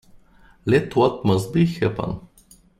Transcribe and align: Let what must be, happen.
Let 0.65 0.95
what 0.95 1.23
must 1.25 1.53
be, 1.53 1.67
happen. 1.67 2.21